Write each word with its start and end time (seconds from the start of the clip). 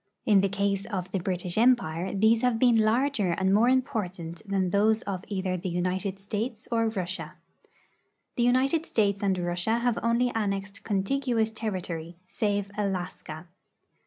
In 0.25 0.41
the 0.41 0.49
case 0.49 0.87
of 0.87 1.11
the 1.11 1.19
British 1.19 1.59
empire, 1.59 2.11
these 2.11 2.41
have 2.41 2.57
been 2.57 2.75
larger 2.75 3.33
and 3.33 3.53
more 3.53 3.69
important 3.69 4.41
than 4.49 4.71
those 4.71 5.03
of 5.03 5.23
either 5.27 5.55
the 5.57 5.69
United 5.69 6.17
States 6.17 6.67
or 6.71 6.87
Russia. 6.87 7.35
The 8.35 8.41
United 8.41 8.87
States 8.87 9.21
and 9.21 9.37
Russia 9.37 9.77
have 9.77 9.99
only 10.01 10.31
annexed 10.33 10.81
contiguous 10.81 11.51
territory, 11.51 12.17
save 12.25 12.71
Alaska. 12.79 13.45